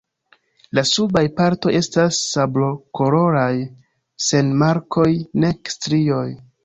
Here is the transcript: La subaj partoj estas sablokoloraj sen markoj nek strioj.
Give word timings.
La 0.77 0.83
subaj 0.91 1.21
partoj 1.39 1.73
estas 1.79 2.21
sablokoloraj 2.31 3.53
sen 4.29 4.51
markoj 4.63 5.09
nek 5.45 5.75
strioj. 5.77 6.27